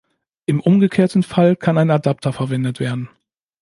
[0.47, 3.07] Im umgekehrten Fall kann ein Adapter verwendet werden.